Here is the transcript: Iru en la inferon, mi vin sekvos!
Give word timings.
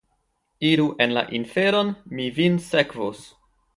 Iru 0.69 0.85
en 1.05 1.13
la 1.17 1.23
inferon, 1.39 1.93
mi 2.17 2.29
vin 2.39 2.57
sekvos! 2.73 3.23